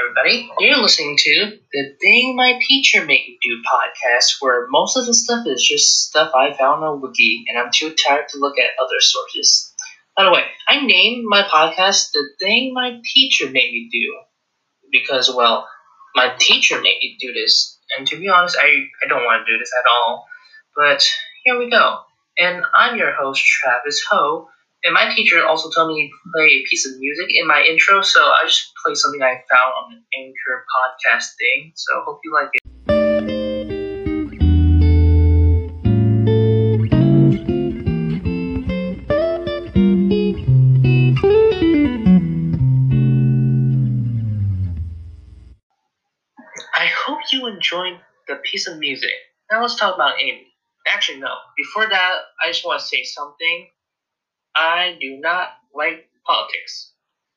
everybody. 0.00 0.50
You're 0.58 0.78
listening 0.78 1.16
to 1.18 1.58
the 1.72 1.94
Thing 2.00 2.34
My 2.36 2.58
Teacher 2.66 3.04
Made 3.04 3.24
Me 3.28 3.38
Do 3.42 3.62
podcast, 3.62 4.36
where 4.40 4.66
most 4.68 4.96
of 4.96 5.04
the 5.04 5.12
stuff 5.12 5.46
is 5.46 5.66
just 5.66 6.08
stuff 6.08 6.32
I 6.34 6.56
found 6.56 6.82
on 6.84 7.02
Wiki, 7.02 7.44
and 7.48 7.58
I'm 7.58 7.70
too 7.74 7.94
tired 7.94 8.28
to 8.30 8.38
look 8.38 8.58
at 8.58 8.82
other 8.82 9.00
sources. 9.00 9.74
By 10.16 10.24
the 10.24 10.30
way, 10.30 10.44
I 10.66 10.84
named 10.84 11.24
my 11.28 11.42
podcast 11.42 12.12
The 12.12 12.24
Thing 12.40 12.72
My 12.72 13.00
Teacher 13.04 13.46
Made 13.46 13.72
Me 13.72 13.88
Do 13.92 14.20
because, 14.90 15.32
well, 15.34 15.68
my 16.14 16.34
teacher 16.38 16.76
made 16.76 16.98
me 17.00 17.16
do 17.20 17.32
this, 17.32 17.78
and 17.96 18.06
to 18.06 18.18
be 18.18 18.28
honest, 18.28 18.56
I, 18.58 18.68
I 19.04 19.08
don't 19.08 19.24
want 19.24 19.46
to 19.46 19.52
do 19.52 19.58
this 19.58 19.72
at 19.78 19.90
all. 19.90 20.26
But 20.76 21.06
here 21.44 21.58
we 21.58 21.70
go. 21.70 21.98
And 22.38 22.64
I'm 22.74 22.96
your 22.96 23.12
host, 23.12 23.44
Travis 23.44 24.02
Ho. 24.10 24.48
And 24.82 24.94
my 24.94 25.14
teacher 25.14 25.46
also 25.46 25.68
told 25.70 25.94
me 25.94 26.08
to 26.08 26.30
play 26.32 26.46
a 26.46 26.64
piece 26.66 26.86
of 26.86 26.98
music 26.98 27.26
in 27.28 27.46
my 27.46 27.62
intro, 27.62 28.00
so 28.00 28.18
I 28.24 28.44
just 28.46 28.72
played 28.82 28.96
something 28.96 29.20
I 29.20 29.44
found 29.50 29.74
on 29.76 29.92
an 29.92 30.04
Anchor 30.18 30.64
podcast 30.72 31.36
thing. 31.38 31.72
So 31.74 32.00
hope 32.06 32.20
you 32.24 32.32
like 32.32 32.48
it. 32.54 32.60
I 46.74 46.86
hope 46.86 47.18
you 47.30 47.46
enjoyed 47.48 48.00
the 48.28 48.36
piece 48.36 48.66
of 48.66 48.78
music. 48.78 49.12
Now 49.50 49.60
let's 49.60 49.74
talk 49.76 49.94
about 49.94 50.18
Amy. 50.18 50.46
Actually, 50.86 51.20
no. 51.20 51.34
Before 51.54 51.86
that, 51.86 52.18
I 52.42 52.48
just 52.48 52.64
want 52.64 52.80
to 52.80 52.86
say 52.86 53.04
something. 53.04 53.68
I 54.60 54.98
do 55.00 55.16
not 55.16 55.56
like 55.74 56.10
politics. 56.26 56.92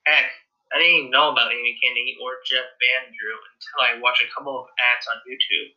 Heck, 0.06 0.28
I 0.74 0.78
didn't 0.78 1.08
even 1.08 1.12
know 1.12 1.32
about 1.32 1.54
Amy 1.54 1.80
Kennedy 1.82 2.18
or 2.22 2.44
Jeff 2.46 2.68
Van 2.84 3.08
Drew 3.16 3.40
until 3.40 3.80
I 3.80 4.02
watched 4.04 4.24
a 4.24 4.34
couple 4.36 4.60
of 4.60 4.68
ads 4.76 5.08
on 5.08 5.24
YouTube. 5.24 5.72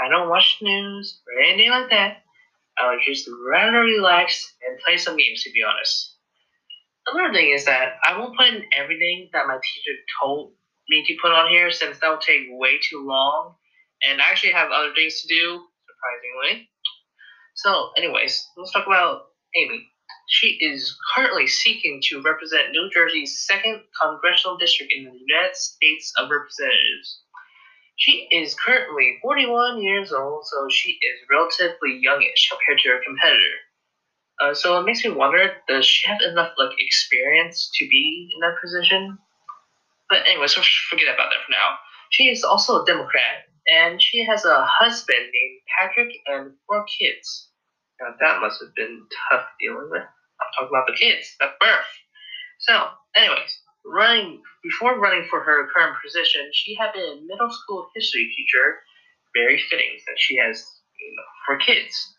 I 0.00 0.08
don't 0.08 0.30
watch 0.30 0.58
news 0.62 1.20
or 1.28 1.42
anything 1.42 1.68
like 1.68 1.90
that. 1.90 2.24
I 2.80 2.88
would 2.88 3.04
just 3.04 3.28
rather 3.52 3.80
relax 3.80 4.54
and 4.66 4.80
play 4.80 4.96
some 4.96 5.18
games, 5.18 5.42
to 5.42 5.52
be 5.52 5.62
honest. 5.62 6.16
Another 7.06 7.34
thing 7.34 7.50
is 7.52 7.66
that 7.66 8.00
I 8.06 8.18
won't 8.18 8.36
put 8.38 8.48
in 8.48 8.64
everything 8.72 9.28
that 9.34 9.46
my 9.46 9.60
teacher 9.60 9.98
told 10.22 10.54
me 10.88 11.04
to 11.06 11.18
put 11.20 11.32
on 11.32 11.50
here 11.50 11.70
since 11.70 11.98
that 12.00 12.08
will 12.08 12.16
take 12.16 12.48
way 12.48 12.80
too 12.80 13.04
long, 13.06 13.56
and 14.08 14.22
I 14.22 14.30
actually 14.30 14.52
have 14.52 14.70
other 14.70 14.94
things 14.94 15.20
to 15.20 15.28
do, 15.28 15.68
surprisingly. 15.84 16.70
So, 17.56 17.90
anyways, 17.98 18.48
let's 18.56 18.72
talk 18.72 18.86
about 18.86 19.26
Amy. 19.54 19.91
She 20.32 20.56
is 20.60 20.96
currently 21.14 21.46
seeking 21.46 22.00
to 22.04 22.22
represent 22.22 22.70
New 22.70 22.88
Jersey's 22.88 23.44
second 23.46 23.82
congressional 24.00 24.56
district 24.56 24.90
in 24.90 25.04
the 25.04 25.12
United 25.12 25.54
States 25.54 26.10
of 26.16 26.30
Representatives. 26.30 27.20
She 27.96 28.28
is 28.30 28.54
currently 28.54 29.18
41 29.20 29.82
years 29.82 30.10
old, 30.10 30.46
so 30.46 30.68
she 30.70 30.92
is 30.92 31.28
relatively 31.30 31.98
youngish 32.00 32.48
compared 32.48 32.78
to 32.78 32.88
her 32.88 33.00
competitor. 33.04 33.56
Uh, 34.40 34.54
so 34.54 34.80
it 34.80 34.84
makes 34.84 35.04
me 35.04 35.10
wonder, 35.10 35.52
does 35.68 35.84
she 35.84 36.08
have 36.08 36.22
enough 36.22 36.54
like 36.56 36.80
experience 36.80 37.70
to 37.74 37.86
be 37.90 38.32
in 38.34 38.40
that 38.40 38.56
position? 38.58 39.18
But 40.08 40.26
anyway, 40.26 40.46
so 40.46 40.62
forget 40.88 41.12
about 41.12 41.28
that 41.28 41.44
for 41.44 41.52
now. 41.52 41.76
She 42.08 42.30
is 42.30 42.42
also 42.42 42.82
a 42.82 42.86
Democrat, 42.86 43.44
and 43.66 44.00
she 44.00 44.24
has 44.24 44.46
a 44.46 44.64
husband 44.64 45.20
named 45.20 45.60
Patrick 45.78 46.16
and 46.26 46.54
four 46.66 46.86
kids. 46.86 47.50
Now 48.00 48.14
that 48.18 48.40
must 48.40 48.62
have 48.62 48.74
been 48.74 49.04
tough 49.30 49.44
dealing 49.60 49.90
with. 49.90 50.02
I'm 50.62 50.68
about 50.68 50.86
the 50.86 50.96
kids, 50.96 51.36
at 51.40 51.58
birth. 51.60 51.90
So, 52.60 52.88
anyways, 53.16 53.52
running 53.84 54.40
before 54.62 54.98
running 55.00 55.26
for 55.28 55.40
her 55.42 55.68
current 55.74 55.96
position, 56.02 56.48
she 56.52 56.74
had 56.74 56.92
been 56.92 57.02
a 57.02 57.20
middle 57.26 57.50
school 57.50 57.88
history 57.94 58.32
teacher. 58.36 58.80
Very 59.34 59.58
fitting 59.70 59.98
that 60.06 60.16
she 60.18 60.36
has 60.36 60.62
you 61.00 61.16
know, 61.16 61.22
for 61.46 61.56
kids. 61.56 62.14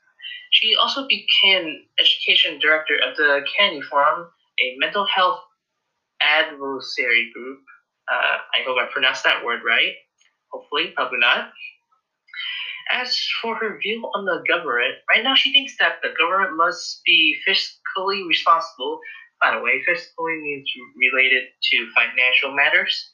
She 0.51 0.75
also 0.75 1.07
became 1.07 1.85
education 1.99 2.59
director 2.59 2.95
of 3.07 3.15
the 3.17 3.41
Kennedy 3.57 3.81
Forum, 3.81 4.27
a 4.59 4.75
mental 4.77 5.05
health 5.05 5.39
advocacy 6.21 7.31
group. 7.33 7.59
Uh, 8.11 8.37
I 8.53 8.63
hope 8.65 8.77
I 8.77 8.91
pronounced 8.91 9.23
that 9.23 9.45
word 9.45 9.61
right. 9.65 9.93
Hopefully, 10.51 10.93
probably 10.95 11.19
not. 11.19 11.51
As 12.89 13.17
for 13.41 13.55
her 13.55 13.79
view 13.81 14.01
on 14.15 14.25
the 14.25 14.43
government, 14.47 14.95
right 15.09 15.23
now 15.23 15.35
she 15.35 15.51
thinks 15.51 15.75
that 15.79 16.01
the 16.01 16.13
government 16.17 16.55
must 16.55 17.01
be 17.05 17.37
fiscally 17.47 18.27
responsible. 18.27 18.99
By 19.41 19.55
the 19.55 19.61
way, 19.61 19.83
fiscally 19.87 20.41
means 20.41 20.69
related 20.95 21.43
to 21.71 21.87
financial 21.95 22.55
matters, 22.55 23.11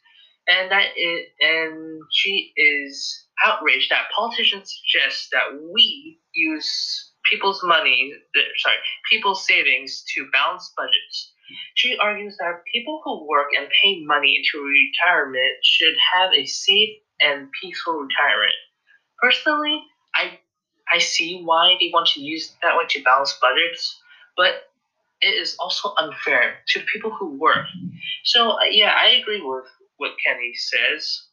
and 0.48 0.72
that 0.72 0.88
it, 0.96 1.30
and 1.40 2.02
she 2.12 2.54
is 2.56 3.26
outraged 3.44 3.90
that 3.92 4.12
politicians 4.16 4.82
suggest 4.82 5.30
that 5.32 5.60
we 5.74 6.20
use 6.34 7.12
people's 7.32 7.64
money, 7.64 8.14
uh, 8.36 8.42
sorry, 8.58 8.78
people's 9.10 9.46
savings 9.46 10.04
to 10.16 10.28
balance 10.32 10.72
budgets. 10.76 11.34
She 11.76 11.98
argues 11.98 12.38
that 12.38 12.64
people 12.74 13.02
who 13.04 13.28
work 13.28 13.50
and 13.58 13.68
pay 13.82 14.04
money 14.06 14.38
into 14.38 14.64
retirement 14.64 15.58
should 15.64 15.96
have 16.14 16.32
a 16.34 16.46
safe 16.46 16.98
and 17.20 17.50
peaceful 17.62 17.94
retirement. 17.94 18.54
Personally, 19.22 19.86
I 20.16 20.40
I 20.92 20.98
see 21.00 21.42
why 21.44 21.78
they 21.80 21.90
want 21.94 22.08
to 22.10 22.22
use 22.22 22.56
that 22.62 22.76
way 22.78 22.86
to 22.90 23.04
balance 23.04 23.38
budgets, 23.42 24.00
but 24.36 24.70
it 25.22 25.36
is 25.36 25.56
also 25.60 25.94
unfair 25.98 26.64
to 26.70 26.82
people 26.82 27.12
who 27.12 27.38
work. 27.38 27.66
So 28.24 28.52
uh, 28.52 28.64
yeah, 28.66 28.94
I 28.96 29.08
agree 29.10 29.42
with 29.42 29.66
what 29.98 30.14
Kennedy 30.26 30.56
says. 30.56 31.24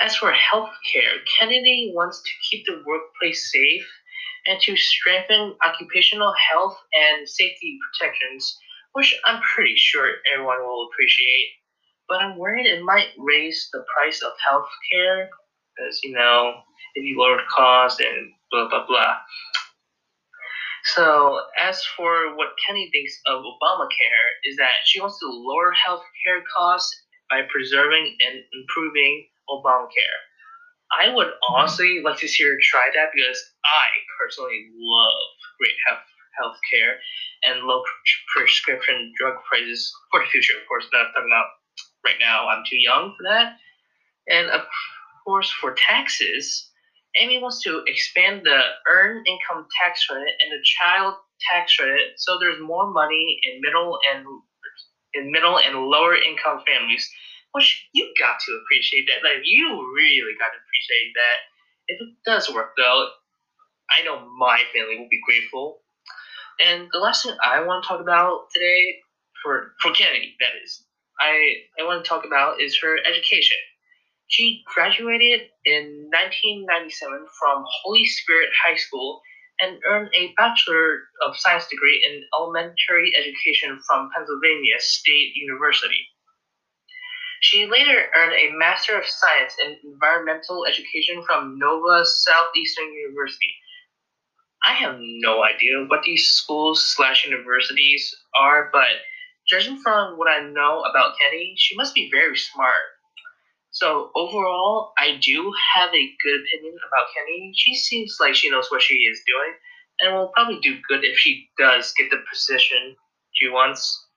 As 0.00 0.16
for 0.16 0.32
healthcare, 0.32 1.24
Kennedy 1.38 1.92
wants 1.94 2.20
to 2.22 2.30
keep 2.50 2.66
the 2.66 2.82
workplace 2.84 3.50
safe 3.50 3.88
and 4.46 4.60
to 4.60 4.76
strengthen 4.76 5.56
occupational 5.64 6.34
health 6.34 6.78
and 6.92 7.28
safety 7.28 7.78
protections, 7.80 8.58
which 8.92 9.14
I'm 9.24 9.40
pretty 9.40 9.76
sure 9.76 10.16
everyone 10.32 10.62
will 10.62 10.88
appreciate. 10.92 11.52
But 12.08 12.20
I'm 12.22 12.36
worried 12.36 12.66
it 12.66 12.82
might 12.82 13.10
raise 13.18 13.68
the 13.72 13.84
price 13.94 14.22
of 14.22 14.32
healthcare, 14.48 15.28
as 15.88 16.00
you 16.02 16.12
know, 16.12 16.54
if 16.94 17.04
you 17.04 17.18
lower 17.18 17.40
costs 17.54 18.00
and 18.00 18.32
blah 18.50 18.68
blah 18.68 18.86
blah. 18.86 19.16
So 20.84 21.40
as 21.56 21.82
for 21.96 22.34
what 22.36 22.58
Kenny 22.66 22.90
thinks 22.92 23.14
of 23.26 23.42
Obamacare 23.42 24.28
is 24.44 24.56
that 24.56 24.82
she 24.84 25.00
wants 25.00 25.18
to 25.20 25.26
lower 25.26 25.72
healthcare 25.72 26.42
costs 26.56 26.90
by 27.30 27.42
preserving 27.50 28.16
and 28.26 28.42
improving 28.52 29.26
Obamacare. 29.48 30.20
I 30.92 31.14
would 31.14 31.30
honestly 31.48 32.02
like 32.04 32.18
to 32.18 32.28
see 32.28 32.44
her 32.44 32.58
try 32.60 32.90
that 32.94 33.10
because 33.14 33.40
I 33.64 33.86
personally 34.20 34.68
love 34.76 35.22
great 35.58 35.76
health 35.86 36.04
healthcare 36.40 36.96
and 37.44 37.64
low 37.64 37.82
prescription 38.34 39.12
drug 39.18 39.34
prices 39.48 39.92
for 40.10 40.20
the 40.20 40.26
future. 40.26 40.54
Of 40.60 40.68
course, 40.68 40.86
not 40.92 41.12
talking 41.14 41.28
about 41.28 41.46
right 42.04 42.16
now. 42.20 42.48
I'm 42.48 42.64
too 42.68 42.80
young 42.80 43.14
for 43.16 43.24
that. 43.28 43.56
And 44.28 44.48
of 44.50 44.62
course, 45.24 45.50
for 45.50 45.74
taxes, 45.74 46.70
Amy 47.16 47.40
wants 47.40 47.62
to 47.62 47.82
expand 47.86 48.42
the 48.44 48.60
earned 48.88 49.26
income 49.26 49.66
tax 49.82 50.06
credit 50.06 50.34
and 50.40 50.52
the 50.52 50.62
child 50.64 51.14
tax 51.50 51.76
credit 51.76 52.14
so 52.16 52.38
there's 52.38 52.60
more 52.60 52.90
money 52.92 53.38
in 53.44 53.60
middle 53.60 53.98
and 54.12 54.24
in 55.14 55.30
middle 55.30 55.58
and 55.58 55.76
lower 55.86 56.16
income 56.16 56.62
families. 56.66 57.10
Which 57.52 57.86
you 57.92 58.14
got 58.18 58.40
to 58.46 58.60
appreciate 58.64 59.06
that. 59.08 59.28
Like 59.28 59.42
you 59.44 59.68
really 59.94 60.32
got 60.38 60.56
to 60.56 60.60
appreciate 60.64 61.12
that. 61.14 61.38
If 61.88 62.00
it 62.00 62.14
does 62.24 62.54
work 62.54 62.72
though, 62.78 63.08
I 63.90 64.02
know 64.04 64.26
my 64.38 64.62
family 64.74 64.96
will 64.96 65.08
be 65.10 65.20
grateful. 65.26 65.80
And 66.60 66.88
the 66.92 66.98
last 66.98 67.24
thing 67.24 67.36
I 67.42 67.60
want 67.60 67.84
to 67.84 67.88
talk 67.88 68.00
about 68.00 68.46
today, 68.54 69.00
for 69.42 69.74
for 69.80 69.92
Kennedy, 69.92 70.34
that 70.40 70.52
is, 70.64 70.82
I 71.20 71.56
I 71.78 71.84
want 71.84 72.02
to 72.04 72.08
talk 72.08 72.24
about 72.24 72.60
is 72.60 72.78
her 72.80 72.96
education. 73.04 73.58
She 74.32 74.64
graduated 74.64 75.50
in 75.66 76.08
1997 76.08 77.26
from 77.38 77.64
Holy 77.68 78.06
Spirit 78.06 78.48
High 78.64 78.76
School 78.76 79.20
and 79.60 79.78
earned 79.86 80.08
a 80.16 80.32
Bachelor 80.38 81.04
of 81.20 81.36
Science 81.36 81.66
degree 81.68 82.00
in 82.00 82.24
elementary 82.32 83.12
education 83.14 83.78
from 83.86 84.08
Pennsylvania 84.16 84.76
State 84.78 85.32
University. 85.34 86.08
She 87.42 87.66
later 87.66 88.08
earned 88.16 88.32
a 88.32 88.56
Master 88.56 88.98
of 88.98 89.04
Science 89.04 89.54
in 89.62 89.76
Environmental 89.84 90.64
Education 90.64 91.22
from 91.26 91.58
Nova 91.58 92.06
Southeastern 92.06 92.90
University. 92.94 93.52
I 94.64 94.72
have 94.72 94.96
no 94.98 95.44
idea 95.44 95.84
what 95.88 96.04
these 96.04 96.26
schools 96.28 96.94
slash 96.96 97.26
universities 97.26 98.16
are, 98.34 98.70
but 98.72 99.04
judging 99.46 99.76
from 99.76 100.16
what 100.16 100.32
I 100.32 100.40
know 100.40 100.80
about 100.88 101.18
Kenny, 101.20 101.52
she 101.58 101.76
must 101.76 101.94
be 101.94 102.08
very 102.10 102.38
smart. 102.38 102.91
So 103.72 104.10
overall, 104.14 104.92
I 104.98 105.18
do 105.22 105.50
have 105.74 105.88
a 105.94 106.14
good 106.22 106.40
opinion 106.42 106.76
about 106.86 107.06
Kenny. 107.16 107.52
She 107.56 107.74
seems 107.74 108.18
like 108.20 108.34
she 108.34 108.50
knows 108.50 108.70
what 108.70 108.82
she 108.82 108.96
is 108.96 109.22
doing, 109.26 109.54
and 109.98 110.14
will 110.14 110.28
probably 110.28 110.60
do 110.60 110.78
good 110.88 111.04
if 111.04 111.18
she 111.18 111.48
does 111.56 111.94
get 111.96 112.10
the 112.10 112.22
position 112.30 112.96
she 113.32 113.48
wants. 113.48 114.08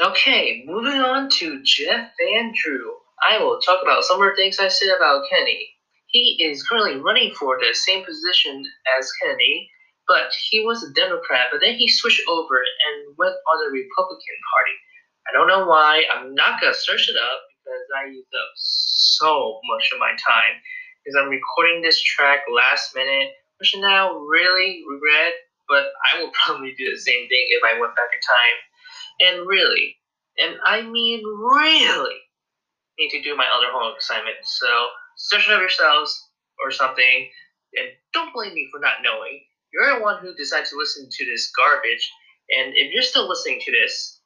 Okay, 0.00 0.62
moving 0.66 1.00
on 1.00 1.30
to 1.30 1.62
Jeff 1.64 2.12
Van 2.20 2.52
Drew. 2.54 2.94
I 3.28 3.38
will 3.38 3.60
talk 3.60 3.82
about 3.82 4.04
some 4.04 4.22
of 4.22 4.30
the 4.30 4.36
things 4.36 4.60
I 4.60 4.68
said 4.68 4.94
about 4.96 5.24
Kenny. 5.28 5.70
He 6.06 6.38
is 6.44 6.66
currently 6.66 7.00
running 7.00 7.34
for 7.34 7.58
the 7.58 7.74
same 7.74 8.04
position 8.04 8.64
as 8.98 9.10
Kennedy, 9.20 9.68
but 10.06 10.32
he 10.48 10.64
was 10.64 10.84
a 10.84 10.92
Democrat, 10.92 11.48
but 11.50 11.60
then 11.60 11.74
he 11.74 11.88
switched 11.88 12.22
over 12.28 12.58
and 12.58 13.16
went 13.18 13.34
on 13.34 13.64
the 13.64 13.72
Republican 13.72 14.38
Party. 14.54 14.76
I 15.28 15.32
don't 15.32 15.48
know 15.48 15.66
why. 15.66 16.04
I'm 16.14 16.36
not 16.36 16.60
gonna 16.60 16.74
search 16.74 17.08
it 17.08 17.16
up 17.16 17.42
because 17.72 17.88
I 17.96 18.12
used 18.12 18.28
up 18.36 18.52
so 18.56 19.60
much 19.64 19.88
of 19.92 19.98
my 19.98 20.12
time 20.12 20.60
because 21.00 21.16
I'm 21.16 21.32
recording 21.32 21.80
this 21.80 22.00
track 22.02 22.44
last 22.52 22.94
minute, 22.94 23.32
which 23.58 23.72
I 23.76 23.80
now 23.80 24.18
really 24.18 24.84
regret. 24.88 25.32
But 25.68 25.88
I 26.12 26.20
will 26.20 26.32
probably 26.44 26.74
do 26.76 26.90
the 26.90 27.00
same 27.00 27.28
thing 27.28 27.46
if 27.48 27.62
I 27.64 27.80
went 27.80 27.96
back 27.96 28.12
in 28.12 28.20
time. 28.20 28.58
And 29.20 29.48
really, 29.48 29.96
and 30.36 30.56
I 30.64 30.82
mean 30.82 31.22
really, 31.24 32.20
need 32.98 33.10
to 33.10 33.22
do 33.22 33.36
my 33.36 33.46
other 33.56 33.72
homework 33.72 33.98
assignment. 33.98 34.36
So 34.44 34.68
search 35.16 35.48
it 35.48 35.52
up 35.52 35.60
yourselves 35.60 36.12
or 36.62 36.70
something, 36.70 37.30
and 37.74 37.88
don't 38.12 38.34
blame 38.34 38.54
me 38.54 38.68
for 38.70 38.80
not 38.80 39.02
knowing. 39.02 39.40
You're 39.72 39.96
the 39.96 40.04
one 40.04 40.20
who 40.20 40.34
decided 40.34 40.68
to 40.68 40.76
listen 40.76 41.08
to 41.10 41.24
this 41.24 41.50
garbage, 41.56 42.10
and 42.50 42.74
if 42.76 42.92
you're 42.92 43.02
still 43.02 43.28
listening 43.28 43.60
to 43.60 43.72
this, 43.72 44.20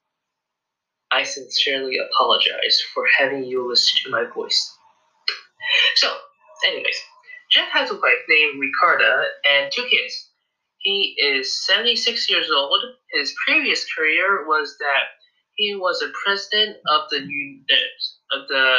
I 1.13 1.23
sincerely 1.23 1.99
apologize 1.99 2.83
for 2.95 3.05
having 3.19 3.45
you 3.45 3.69
listen 3.69 3.97
to 4.05 4.11
my 4.11 4.25
voice. 4.25 4.73
So, 5.97 6.13
anyways, 6.67 6.99
Jeff 7.51 7.69
has 7.71 7.91
a 7.91 7.95
wife 7.95 8.25
named 8.29 8.61
Ricarda 8.61 9.25
and 9.49 9.73
two 9.73 9.87
kids. 9.91 10.31
He 10.79 11.17
is 11.19 11.67
76 11.67 12.31
years 12.31 12.51
old. 12.51 12.81
His 13.13 13.35
previous 13.47 13.85
career 13.93 14.47
was 14.47 14.77
that 14.79 15.05
he 15.55 15.75
was 15.75 16.03
a 16.03 16.13
president 16.25 16.77
of 16.89 17.09
the 17.11 17.21
New, 17.21 17.61
of 18.33 18.49
the 18.49 18.77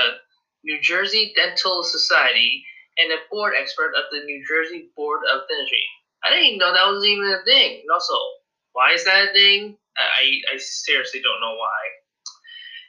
New 0.64 0.80
Jersey 0.82 1.34
Dental 1.36 1.84
Society 1.84 2.64
and 2.98 3.12
a 3.12 3.24
board 3.32 3.54
expert 3.60 3.94
of 3.96 4.06
the 4.12 4.24
New 4.26 4.44
Jersey 4.48 4.90
Board 4.96 5.22
of 5.32 5.42
Dentistry. 5.48 5.86
I 6.24 6.30
didn't 6.30 6.46
even 6.46 6.60
know 6.60 6.74
that 6.74 6.88
was 6.88 7.06
even 7.06 7.28
a 7.28 7.44
thing. 7.46 7.82
And 7.82 7.92
also, 7.92 8.14
why 8.74 8.92
is 8.94 9.06
that 9.06 9.30
a 9.30 9.34
thing? 9.34 9.78
I, 9.98 10.42
I 10.54 10.58
seriously 10.58 11.22
don't 11.22 11.42
know 11.42 11.56
why. 11.56 11.82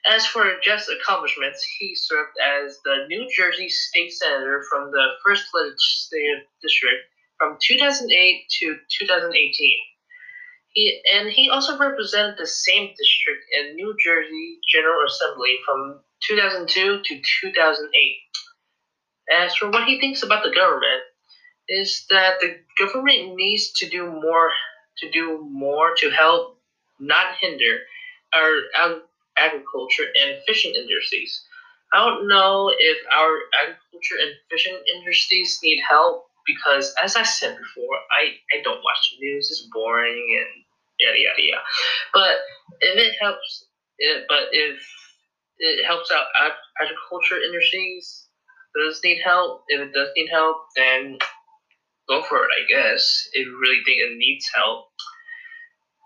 As 0.09 0.25
for 0.27 0.59
Jeff's 0.65 0.89
accomplishments, 0.89 1.63
he 1.79 1.95
served 1.95 2.33
as 2.43 2.79
the 2.83 3.05
New 3.09 3.29
Jersey 3.37 3.69
State 3.69 4.11
Senator 4.11 4.65
from 4.71 4.91
the 4.91 5.05
1st 5.27 5.43
Legislative 5.53 6.47
District 6.63 7.05
from 7.39 7.59
2008 7.61 8.47
to 8.61 8.77
2018. 9.01 9.73
He, 10.73 11.03
and 11.13 11.29
he 11.29 11.51
also 11.51 11.77
represented 11.77 12.37
the 12.39 12.47
same 12.47 12.89
district 12.97 13.45
in 13.59 13.75
New 13.75 13.95
Jersey 14.03 14.59
General 14.73 15.05
Assembly 15.07 15.59
from 15.67 16.01
2002 16.27 17.03
to 17.05 17.23
2008. 17.43 18.17
As 19.31 19.55
for 19.57 19.69
what 19.71 19.87
he 19.87 20.01
thinks 20.01 20.23
about 20.23 20.43
the 20.43 20.55
government, 20.55 21.03
is 21.69 22.07
that 22.09 22.41
the 22.41 22.57
government 22.79 23.35
needs 23.35 23.73
to 23.73 23.89
do 23.91 24.07
more 24.07 24.51
to 24.99 25.11
do 25.11 25.47
more 25.51 25.95
to 25.99 26.11
help, 26.11 26.59
not 26.99 27.35
hinder, 27.41 27.81
our 28.35 29.01
agriculture 29.39 30.05
and 30.05 30.39
fishing 30.47 30.75
industries. 30.75 31.43
I 31.93 32.05
don't 32.05 32.29
know 32.29 32.73
if 32.79 32.99
our 33.15 33.39
agriculture 33.63 34.17
and 34.21 34.33
fishing 34.51 34.79
industries 34.97 35.59
need 35.63 35.81
help 35.89 36.27
because, 36.47 36.95
as 37.03 37.17
I 37.17 37.23
said 37.23 37.57
before, 37.57 37.97
I, 38.11 38.37
I 38.53 38.63
don't 38.63 38.83
watch 38.85 39.13
the 39.13 39.27
news. 39.27 39.49
It's 39.51 39.69
boring 39.73 40.27
and 40.41 40.65
yada 41.01 41.19
yada 41.19 41.43
yada. 41.43 41.63
But 42.13 42.37
if 42.81 42.99
it 42.99 43.15
helps, 43.21 43.65
it, 43.99 44.25
but 44.29 44.49
if 44.53 44.81
it 45.59 45.85
helps 45.85 46.11
out 46.11 46.27
agriculture 46.81 47.41
industries, 47.43 48.29
does 48.79 49.01
need 49.03 49.21
help. 49.25 49.65
If 49.69 49.81
it 49.81 49.93
does 49.93 50.09
need 50.17 50.29
help, 50.31 50.57
then 50.77 51.19
go 52.09 52.23
for 52.23 52.45
it. 52.45 52.51
I 52.57 52.67
guess 52.69 53.29
if 53.33 53.47
you 53.47 53.59
really 53.61 53.83
think 53.85 53.99
it 54.01 54.17
needs 54.17 54.49
help. 54.55 54.87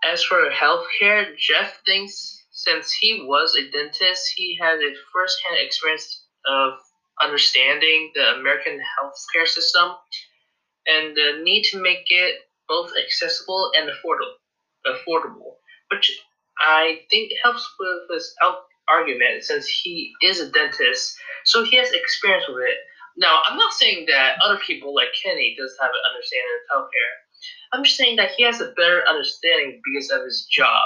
As 0.03 0.23
for 0.23 0.49
healthcare, 0.49 1.37
Jeff 1.37 1.79
thinks 1.85 2.42
since 2.53 2.91
he 2.93 3.25
was 3.25 3.55
a 3.55 3.69
dentist, 3.71 4.31
he 4.35 4.57
had 4.61 4.75
a 4.75 4.93
first-hand 5.11 5.57
experience 5.59 6.23
of 6.47 6.73
understanding 7.21 8.11
the 8.15 8.35
American 8.35 8.79
healthcare 8.79 9.47
system 9.47 9.91
and 10.87 11.15
the 11.15 11.41
need 11.43 11.63
to 11.63 11.81
make 11.81 12.05
it 12.07 12.35
both 12.67 12.91
accessible 12.97 13.71
and 13.75 13.89
affordable. 13.89 14.37
Affordable, 14.85 15.55
which 15.89 16.11
I 16.59 16.99
think 17.09 17.31
helps 17.41 17.65
with 17.79 18.13
his 18.13 18.35
argument 18.89 19.43
since 19.43 19.65
he 19.65 20.11
is 20.21 20.39
a 20.39 20.51
dentist, 20.51 21.15
so 21.45 21.63
he 21.63 21.77
has 21.77 21.91
experience 21.91 22.45
with 22.47 22.65
it. 22.67 22.77
Now, 23.15 23.41
I'm 23.45 23.57
not 23.57 23.73
saying 23.73 24.07
that 24.09 24.37
other 24.41 24.59
people 24.59 24.93
like 24.93 25.07
Kenny 25.23 25.55
does 25.57 25.73
have 25.79 25.89
an 25.89 26.11
understanding 26.11 26.51
of 26.51 26.83
healthcare. 26.83 27.13
I'm 27.71 27.83
just 27.83 27.97
saying 27.97 28.17
that 28.17 28.31
he 28.35 28.43
has 28.43 28.59
a 28.59 28.73
better 28.75 29.03
understanding 29.07 29.81
because 29.85 30.09
of 30.11 30.23
his 30.25 30.45
job. 30.51 30.83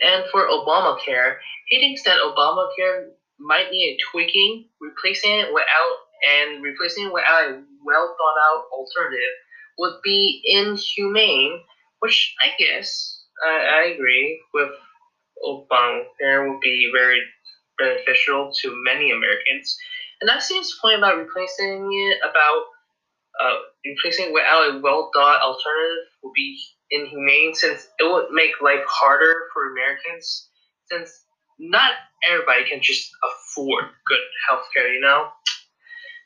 And 0.00 0.24
for 0.30 0.46
Obamacare, 0.46 1.36
he 1.66 1.78
thinks 1.78 2.02
that 2.04 2.20
Obamacare 2.20 3.08
might 3.38 3.70
need 3.70 3.98
tweaking, 4.10 4.66
replacing 4.80 5.32
it 5.32 5.52
without 5.52 5.96
and 6.24 6.62
replacing 6.62 7.06
it 7.06 7.12
without 7.12 7.50
a 7.50 7.62
well 7.84 8.16
thought 8.16 8.40
out 8.40 8.64
alternative 8.72 9.34
would 9.78 10.00
be 10.02 10.42
inhumane, 10.44 11.60
which 12.00 12.34
I 12.40 12.50
guess 12.58 13.22
I, 13.44 13.50
I 13.50 13.82
agree 13.94 14.40
with 14.54 14.70
Obamacare 15.44 16.48
would 16.48 16.60
be 16.60 16.90
very 16.94 17.20
beneficial 17.78 18.52
to 18.62 18.82
many 18.84 19.12
Americans. 19.12 19.76
And 20.20 20.28
that 20.28 20.42
seems 20.42 20.70
the 20.70 20.76
point 20.80 20.98
about 20.98 21.18
replacing 21.18 21.90
it 21.92 22.18
about 22.28 22.64
uh, 23.38 23.56
replacing 23.84 24.32
without 24.32 24.76
a 24.76 24.80
well 24.80 25.10
thought 25.14 25.42
alternative 25.42 26.04
would 26.22 26.32
be 26.34 26.58
inhumane 26.90 27.54
since 27.54 27.88
it 27.98 28.04
would 28.04 28.26
make 28.30 28.60
life 28.62 28.84
harder 28.86 29.48
for 29.52 29.72
Americans 29.72 30.48
since 30.90 31.24
not 31.58 31.92
everybody 32.28 32.68
can 32.68 32.80
just 32.82 33.10
afford 33.24 33.84
good 34.06 34.18
health 34.48 34.66
care, 34.74 34.92
you 34.92 35.00
know? 35.00 35.28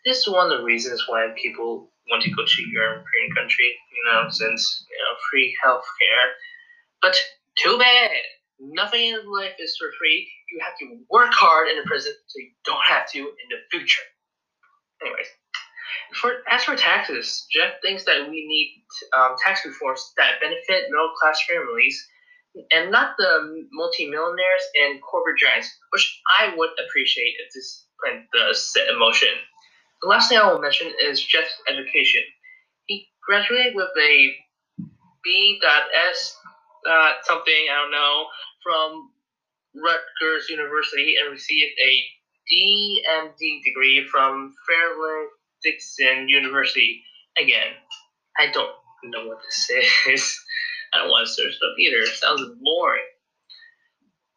This 0.04 0.18
is 0.18 0.28
one 0.28 0.50
of 0.50 0.58
the 0.58 0.64
reasons 0.64 1.04
why 1.08 1.32
people 1.40 1.92
want 2.08 2.22
to 2.22 2.30
go 2.30 2.44
to 2.44 2.62
European 2.72 3.34
country, 3.36 3.76
you 3.92 4.12
know, 4.12 4.28
since, 4.30 4.86
you 4.90 4.96
know, 4.98 5.16
free 5.30 5.56
health 5.62 5.84
care. 6.00 6.32
But 7.02 7.16
too 7.56 7.78
bad. 7.78 8.10
Nothing 8.58 9.08
in 9.08 9.30
life 9.30 9.54
is 9.58 9.76
for 9.78 9.90
free. 9.98 10.28
You 10.52 10.60
have 10.62 10.76
to 10.80 10.98
work 11.10 11.32
hard 11.32 11.68
in 11.68 11.76
the 11.76 11.84
present 11.86 12.16
so 12.26 12.38
you 12.38 12.50
don't 12.64 12.84
have 12.86 13.10
to 13.12 13.18
in 13.18 13.48
the 13.50 13.58
future. 13.70 14.02
Anyways, 15.02 15.26
for 16.14 16.42
as 16.48 16.64
for 16.64 16.76
taxes, 16.76 17.46
Jeff 17.52 17.74
thinks 17.82 18.04
that 18.04 18.28
we 18.28 18.46
need 18.46 18.84
um, 19.16 19.36
tax 19.44 19.64
reforms 19.64 20.12
that 20.16 20.40
benefit 20.40 20.90
middle 20.90 21.12
class 21.20 21.40
families 21.48 22.06
and 22.72 22.90
not 22.90 23.14
the 23.16 23.66
multimillionaires 23.72 24.62
and 24.82 25.00
corporate 25.02 25.38
giants, 25.38 25.70
which 25.92 26.20
I 26.38 26.52
would 26.56 26.70
appreciate 26.84 27.34
if 27.38 27.52
this 27.54 27.86
plan 28.02 28.26
does 28.32 28.72
set 28.72 28.88
in 28.88 28.98
motion. 28.98 29.28
The 30.02 30.08
last 30.08 30.28
thing 30.28 30.38
I 30.38 30.50
will 30.50 30.60
mention 30.60 30.92
is 31.02 31.24
Jeff's 31.24 31.54
education. 31.68 32.22
He 32.86 33.08
graduated 33.26 33.74
with 33.74 33.90
a 34.00 34.34
B.S. 35.22 36.36
Uh, 36.88 37.12
something, 37.22 37.66
I 37.70 37.82
don't 37.82 37.90
know, 37.90 38.26
from 38.62 39.10
Rutgers 39.76 40.48
University 40.48 41.16
and 41.20 41.30
received 41.30 41.72
a 41.78 41.92
DMD 42.50 43.62
degree 43.62 44.06
from 44.10 44.54
Fairleigh 44.66 45.28
Dickinson 45.62 46.28
University. 46.28 47.02
Again, 47.38 47.72
I 48.38 48.50
don't 48.52 48.72
know 49.04 49.26
what 49.26 49.38
this 49.44 49.70
is. 50.06 50.40
I 50.92 50.98
don't 50.98 51.08
want 51.10 51.26
to 51.26 51.32
search 51.32 51.54
up 51.54 51.78
either. 51.78 51.98
It 51.98 52.08
sounds 52.08 52.42
boring. 52.60 53.02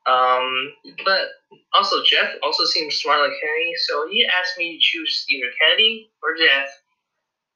Um, 0.06 0.74
but 1.06 1.30
also 1.74 2.04
Jeff 2.04 2.32
also 2.44 2.66
seems 2.66 2.96
smart 2.96 3.22
like 3.22 3.32
Kennedy, 3.42 3.74
so 3.88 4.08
he 4.10 4.26
asked 4.26 4.58
me 4.58 4.74
to 4.74 4.80
choose 4.80 5.26
either 5.30 5.48
Kennedy 5.60 6.12
or 6.22 6.36
Jeff. 6.36 6.68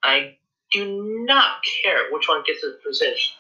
I 0.04 0.38
do 0.72 1.26
not 1.26 1.58
care 1.84 2.12
which 2.12 2.30
one 2.30 2.44
gets 2.48 2.62
the 2.62 2.80
position. 2.86 3.36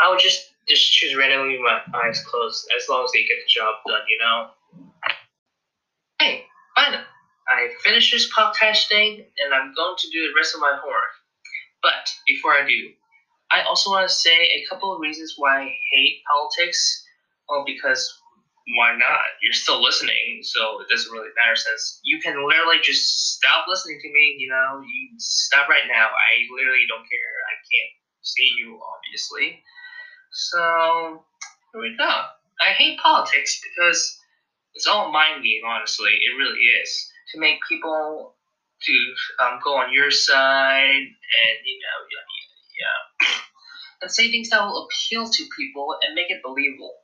I 0.00 0.10
would 0.10 0.18
just 0.18 0.52
just 0.68 0.92
choose 0.92 1.16
randomly 1.16 1.58
with 1.58 1.60
my 1.62 2.00
eyes 2.00 2.20
closed 2.24 2.68
as 2.76 2.88
long 2.88 3.04
as 3.04 3.12
they 3.12 3.22
get 3.22 3.36
the 3.36 3.48
job 3.48 3.76
done, 3.86 4.00
you 4.08 4.18
know. 4.18 4.50
Hey, 6.20 6.44
finally. 6.74 7.04
I 7.48 7.68
finished 7.82 8.12
this 8.12 8.30
podcasting 8.32 9.24
and 9.40 9.54
I'm 9.54 9.72
going 9.74 9.96
to 9.98 10.08
do 10.10 10.28
the 10.28 10.36
rest 10.36 10.54
of 10.54 10.60
my 10.60 10.76
homework. 10.76 11.14
But 11.82 12.12
before 12.26 12.52
I 12.52 12.66
do, 12.66 12.92
I 13.50 13.62
also 13.62 13.90
want 13.90 14.08
to 14.08 14.14
say 14.14 14.36
a 14.36 14.66
couple 14.68 14.92
of 14.92 15.00
reasons 15.00 15.34
why 15.36 15.62
I 15.62 15.72
hate 15.92 16.22
politics. 16.28 17.04
Well, 17.48 17.64
because 17.64 18.04
why 18.76 18.92
not? 18.92 19.32
You're 19.40 19.56
still 19.56 19.82
listening, 19.82 20.40
so 20.42 20.80
it 20.82 20.88
doesn't 20.92 21.10
really 21.10 21.32
matter 21.40 21.56
since 21.56 22.00
you 22.04 22.20
can 22.20 22.36
literally 22.36 22.80
just 22.82 23.36
stop 23.36 23.64
listening 23.66 23.98
to 24.02 24.12
me, 24.12 24.36
you 24.38 24.50
know, 24.50 24.84
you 24.84 25.16
stop 25.16 25.68
right 25.68 25.88
now. 25.88 26.08
I 26.12 26.44
literally 26.52 26.84
don't 26.84 27.08
care. 27.08 27.32
I 27.48 27.56
can't 27.64 27.94
see 28.20 28.50
you, 28.60 28.76
obviously. 28.76 29.62
So, 30.32 31.24
here 31.72 31.80
we 31.80 31.96
go. 31.96 32.12
I 32.60 32.76
hate 32.76 33.00
politics 33.00 33.62
because 33.64 34.20
it's 34.74 34.86
all 34.86 35.10
mind 35.10 35.42
game, 35.42 35.64
honestly. 35.64 36.12
It 36.12 36.36
really 36.36 36.60
is 36.84 37.08
to 37.32 37.40
make 37.40 37.58
people 37.68 38.34
to 38.82 38.94
um, 39.44 39.58
go 39.62 39.74
on 39.76 39.92
your 39.92 40.10
side 40.10 40.94
and 40.94 41.56
you 41.64 41.78
know 41.82 41.98
yeah, 42.12 42.24
yeah, 42.38 43.28
yeah. 43.28 43.38
and 44.02 44.10
say 44.10 44.30
things 44.30 44.50
that 44.50 44.62
will 44.62 44.86
appeal 44.86 45.28
to 45.28 45.48
people 45.56 45.96
and 46.02 46.14
make 46.14 46.30
it 46.30 46.42
believable. 46.44 46.94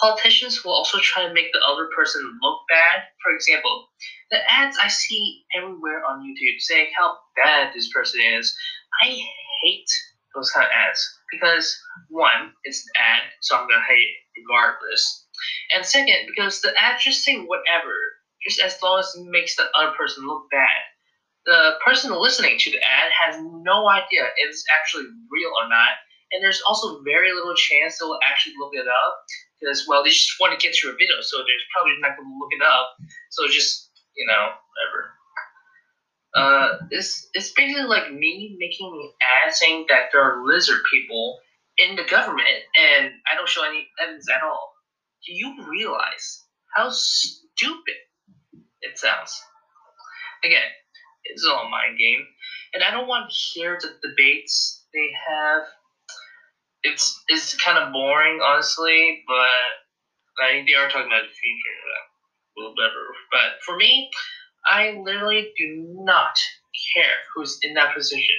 Politicians 0.00 0.64
will 0.64 0.72
also 0.72 0.98
try 0.98 1.26
to 1.26 1.32
make 1.32 1.52
the 1.52 1.60
other 1.60 1.88
person 1.96 2.20
look 2.42 2.60
bad. 2.68 3.02
For 3.22 3.32
example, 3.32 3.88
the 4.30 4.38
ads 4.50 4.76
I 4.80 4.88
see 4.88 5.44
everywhere 5.56 6.02
on 6.04 6.20
YouTube 6.20 6.58
saying 6.58 6.88
how 6.98 7.16
bad 7.36 7.70
this 7.74 7.92
person 7.92 8.20
is. 8.20 8.54
I 9.02 9.06
hate 9.62 9.90
those 10.34 10.50
kind 10.50 10.66
of 10.66 10.72
ads 10.74 11.18
because 11.30 11.78
one, 12.10 12.52
it's 12.64 12.84
an 12.84 12.92
ad, 12.98 13.22
so 13.40 13.56
I'm 13.56 13.68
gonna 13.68 13.84
hate 13.88 14.02
it 14.02 14.40
regardless. 14.42 15.26
And 15.74 15.86
second, 15.86 16.26
because 16.26 16.60
the 16.60 16.72
ads 16.76 17.04
just 17.04 17.24
say 17.24 17.38
whatever, 17.38 17.94
just 18.44 18.60
as 18.60 18.76
long 18.82 19.00
as 19.00 19.12
it 19.16 19.26
makes 19.30 19.56
the 19.56 19.66
other 19.74 19.92
person 19.96 20.26
look 20.26 20.50
bad. 20.50 20.82
The 21.46 21.76
person 21.84 22.12
listening 22.12 22.58
to 22.58 22.70
the 22.70 22.78
ad 22.78 23.10
has 23.24 23.36
no 23.40 23.88
idea 23.88 24.24
if 24.36 24.48
it's 24.48 24.64
actually 24.80 25.04
real 25.30 25.50
or 25.60 25.68
not, 25.68 26.00
and 26.32 26.42
there's 26.42 26.62
also 26.66 27.02
very 27.04 27.32
little 27.32 27.54
chance 27.54 27.98
they'll 27.98 28.18
actually 28.30 28.54
look 28.58 28.72
it 28.72 28.88
up 28.88 29.14
because 29.60 29.84
well 29.88 30.02
they 30.02 30.10
just 30.10 30.40
want 30.40 30.58
to 30.58 30.66
get 30.66 30.74
to 30.76 30.88
a 30.88 30.92
video, 30.92 31.20
so 31.20 31.38
they're 31.38 31.68
probably 31.74 31.96
not 32.00 32.16
going 32.16 32.28
to 32.28 32.38
look 32.40 32.52
it 32.52 32.62
up. 32.62 32.96
So 33.30 33.46
just 33.48 33.90
you 34.16 34.26
know 34.26 34.52
whatever. 34.72 35.00
Uh, 36.34 36.78
it's 36.90 37.28
it's 37.34 37.52
basically 37.52 37.84
like 37.84 38.12
me 38.12 38.56
making 38.58 38.88
an 38.88 39.12
ad 39.46 39.54
saying 39.54 39.86
that 39.88 40.08
there 40.12 40.22
are 40.22 40.44
lizard 40.46 40.80
people 40.90 41.38
in 41.78 41.96
the 41.96 42.04
government, 42.04 42.48
and 42.74 43.12
I 43.30 43.36
don't 43.36 43.48
show 43.48 43.64
any 43.64 43.88
evidence 44.00 44.26
at 44.34 44.42
all. 44.42 44.72
Do 45.26 45.34
you 45.34 45.54
realize 45.68 46.42
how 46.74 46.90
stupid 46.90 47.94
it 48.84 48.98
sounds? 48.98 49.40
Again, 50.44 50.68
it's 51.24 51.44
all 51.46 51.66
a 51.66 51.68
mind 51.68 51.98
game, 51.98 52.24
and 52.74 52.82
I 52.82 52.90
don't 52.90 53.08
want 53.08 53.30
to 53.30 53.36
hear 53.54 53.78
the 53.80 53.96
debates 54.06 54.84
they 54.92 55.10
have 55.28 55.62
it's 56.84 57.22
it's 57.28 57.56
kind 57.56 57.78
of 57.78 57.92
boring, 57.92 58.40
honestly. 58.44 59.24
But 59.26 60.44
I 60.44 60.52
think 60.52 60.68
they 60.68 60.74
are 60.74 60.88
talking 60.88 61.08
about 61.08 61.24
the 61.24 61.34
future, 61.34 61.78
a 61.88 62.60
little 62.60 62.76
better. 62.76 63.02
But 63.32 63.64
for 63.64 63.76
me, 63.76 64.10
I 64.70 65.00
literally 65.02 65.50
do 65.58 65.88
not 66.04 66.36
care 66.94 67.16
who's 67.34 67.58
in 67.62 67.74
that 67.74 67.94
position. 67.96 68.36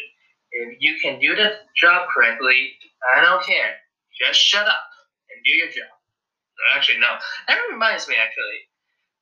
If 0.51 0.77
you 0.79 0.95
can 1.03 1.19
do 1.19 1.35
the 1.35 1.57
job 1.75 2.07
correctly, 2.15 2.71
I 3.13 3.21
don't 3.21 3.43
care. 3.43 3.75
Just 4.21 4.39
shut 4.39 4.65
up 4.65 4.87
and 5.29 5.43
do 5.43 5.51
your 5.51 5.67
job. 5.67 5.91
Actually, 6.73 6.99
no. 6.99 7.17
That 7.47 7.59
reminds 7.69 8.07
me, 8.07 8.15
actually, 8.15 8.63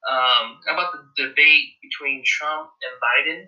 um, 0.10 0.60
about 0.70 0.94
the 0.94 1.24
debate 1.24 1.76
between 1.82 2.24
Trump 2.26 2.70
and 2.82 2.94
Biden. 3.02 3.48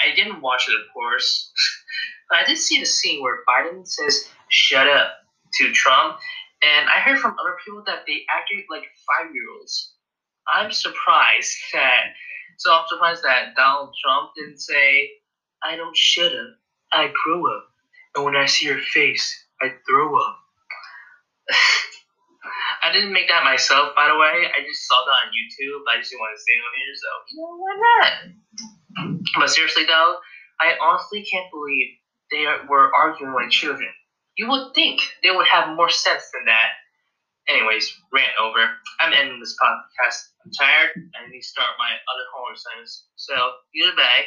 I 0.00 0.14
didn't 0.14 0.40
watch 0.40 0.68
it, 0.68 0.74
of 0.74 0.92
course, 0.92 1.52
but 2.30 2.38
I 2.40 2.44
did 2.44 2.58
see 2.58 2.80
the 2.80 2.86
scene 2.86 3.22
where 3.22 3.38
Biden 3.48 3.86
says 3.86 4.28
shut 4.48 4.88
up 4.88 5.12
to 5.54 5.72
Trump. 5.72 6.18
And 6.62 6.88
I 6.88 7.00
heard 7.00 7.18
from 7.18 7.36
other 7.40 7.56
people 7.64 7.82
that 7.86 8.04
they 8.06 8.24
acted 8.28 8.64
like 8.70 8.84
five 9.06 9.34
year 9.34 9.44
olds. 9.58 9.92
I'm 10.48 10.72
surprised 10.72 11.56
that, 11.72 12.12
so 12.58 12.72
I'm 12.72 12.84
surprised 12.88 13.22
that 13.24 13.56
Donald 13.56 13.94
Trump 14.02 14.30
didn't 14.36 14.60
say, 14.60 15.10
I 15.62 15.76
don't 15.76 15.96
shut 15.96 16.32
up, 16.32 16.56
I 16.92 17.12
grow 17.24 17.46
up. 17.46 17.64
And 18.14 18.24
when 18.24 18.36
I 18.36 18.46
see 18.46 18.66
your 18.66 18.80
face, 18.80 19.46
I 19.62 19.72
throw 19.88 20.16
up. 20.16 20.38
I 22.90 22.92
didn't 22.92 23.14
make 23.14 23.30
that 23.30 23.46
myself, 23.46 23.94
by 23.94 24.10
the 24.10 24.18
way. 24.18 24.50
I 24.50 24.66
just 24.66 24.82
saw 24.90 24.98
that 25.06 25.22
on 25.22 25.30
YouTube. 25.30 25.86
I 25.86 26.02
just 26.02 26.10
didn't 26.10 26.26
want 26.26 26.34
to 26.34 26.42
say 26.42 26.58
it 26.58 26.66
on 26.66 26.74
here, 26.74 26.94
so, 26.98 27.10
you 27.30 27.36
know, 27.38 27.54
why 27.54 27.74
not? 27.78 28.10
But 29.38 29.50
seriously, 29.50 29.86
though, 29.86 30.18
I 30.58 30.74
honestly 30.82 31.22
can't 31.22 31.46
believe 31.54 31.94
they 32.34 32.50
were 32.66 32.90
arguing 32.90 33.32
like 33.32 33.54
children. 33.54 33.88
You 34.34 34.50
would 34.50 34.74
think 34.74 34.98
they 35.22 35.30
would 35.30 35.46
have 35.46 35.76
more 35.76 35.90
sense 35.90 36.34
than 36.34 36.50
that. 36.50 36.82
Anyways, 37.46 37.94
rant 38.12 38.34
over. 38.42 38.58
I'm 38.98 39.14
ending 39.14 39.38
this 39.38 39.54
podcast. 39.62 40.18
I'm 40.42 40.50
tired. 40.50 40.90
I 41.14 41.30
need 41.30 41.42
to 41.42 41.46
start 41.46 41.70
my 41.78 41.94
other 41.94 42.26
homework 42.34 42.58
assignments. 42.58 43.06
So, 43.14 43.34
goodbye. 43.70 44.26